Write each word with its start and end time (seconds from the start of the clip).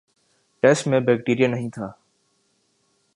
test 0.63 0.87
میں 0.87 0.99
bacteria 0.99 1.47
نہیں 1.47 1.69
تھا 1.69 1.91